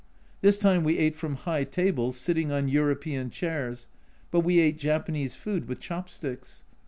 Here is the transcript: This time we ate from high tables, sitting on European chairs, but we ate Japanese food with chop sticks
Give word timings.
This 0.41 0.57
time 0.57 0.83
we 0.83 0.97
ate 0.97 1.15
from 1.15 1.35
high 1.35 1.63
tables, 1.63 2.17
sitting 2.17 2.51
on 2.51 2.67
European 2.67 3.29
chairs, 3.29 3.87
but 4.31 4.39
we 4.39 4.59
ate 4.59 4.79
Japanese 4.79 5.35
food 5.35 5.67
with 5.67 5.79
chop 5.79 6.09
sticks 6.09 6.63